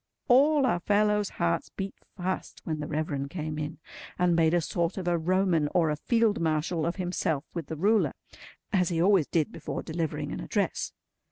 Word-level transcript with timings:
All 0.27 0.65
our 0.65 0.79
fellows' 0.79 1.29
hearts 1.37 1.69
beat 1.69 1.93
fast 2.17 2.59
when 2.63 2.79
the 2.79 2.87
Reverend 2.87 3.29
came 3.29 3.59
in, 3.59 3.77
and 4.17 4.35
made 4.35 4.55
a 4.55 4.59
sort 4.59 4.97
of 4.97 5.07
a 5.07 5.15
Roman, 5.15 5.69
or 5.75 5.91
a 5.91 5.95
Field 5.95 6.39
Marshal, 6.41 6.87
of 6.87 6.95
himself 6.95 7.43
with 7.53 7.67
the 7.67 7.77
ruler; 7.77 8.13
as 8.73 8.89
he 8.89 8.99
always 8.99 9.27
did 9.27 9.51
before 9.51 9.83
delivering 9.83 10.31
an 10.31 10.39
address. 10.39 10.91